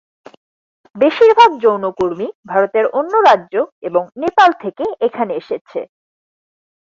বেশীরভাগ 0.95 1.49
যৌনকর্মী 1.63 2.27
ভারতের 2.45 2.85
অন্য 2.99 3.13
রাজ্য 3.27 3.53
এবং 3.87 4.03
নেপাল 4.21 4.49
থেকে 4.63 4.85
এখানে 5.07 5.33
এসেছে। 5.41 5.79